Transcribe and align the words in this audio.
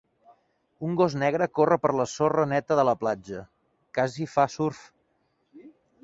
Un 0.85 0.93
gos 0.99 1.15
negre 1.23 1.47
corre 1.57 1.75
per 1.83 1.91
la 1.99 2.07
sorra 2.13 2.45
neta 2.53 2.77
de 2.79 2.85
la 2.89 2.95
platja, 3.03 3.41
casi 3.99 4.27
fa 4.37 4.47
surf. 4.55 4.81